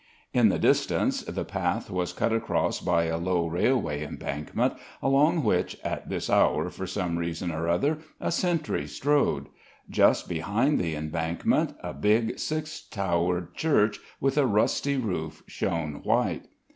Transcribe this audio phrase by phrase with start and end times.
[0.33, 5.77] In the distance the path was cut across by a low railway embankment, along which
[5.83, 9.47] at this hour, for some reason or other, a sentry strode.
[9.91, 16.47] Just behind the embankment a big, six towered church with a rusty roof shone white.